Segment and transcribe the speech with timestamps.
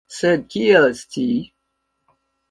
[0.19, 1.39] Sed kiel scii?